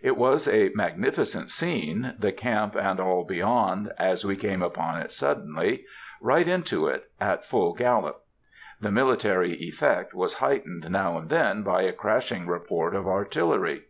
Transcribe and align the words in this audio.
It 0.00 0.16
was 0.16 0.48
a 0.48 0.70
magnificent 0.74 1.50
scene, 1.50 2.14
the 2.18 2.32
camp 2.32 2.74
and 2.76 2.98
all 2.98 3.24
beyond, 3.24 3.92
as 3.98 4.24
we 4.24 4.34
came 4.34 4.62
upon 4.62 5.02
it 5.02 5.12
suddenly—right 5.12 6.48
into 6.48 6.86
it, 6.86 7.10
at 7.20 7.44
full 7.44 7.74
gallop. 7.74 8.24
The 8.80 8.90
military 8.90 9.52
"effect" 9.58 10.14
was 10.14 10.32
heightened 10.38 10.90
now 10.90 11.18
and 11.18 11.28
then 11.28 11.62
by 11.62 11.82
a 11.82 11.92
crashing 11.92 12.46
report 12.46 12.94
of 12.94 13.06
artillery. 13.06 13.82